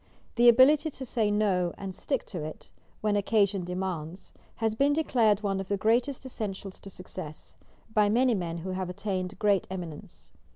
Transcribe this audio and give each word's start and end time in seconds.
The 0.33 0.49
ability 0.49 0.89
to 0.89 1.05
say 1.05 1.29
"No" 1.29 1.75
and 1.77 1.93
stick 1.93 2.25
to 2.25 2.43
it, 2.43 2.71
when 3.01 3.15
occasion 3.15 3.63
demands, 3.63 4.33
has 4.55 4.73
been 4.73 4.93
declared 4.93 5.43
one 5.43 5.59
of 5.59 5.67
the 5.67 5.77
greatest 5.77 6.25
essentials 6.25 6.79
to 6.79 6.89
success, 6.89 7.55
by 7.93 8.09
many 8.09 8.33
men 8.33 8.57
who 8.57 8.71
have 8.71 8.89
attained 8.89 9.37
great 9.37 9.67
eminence. 9.69 10.31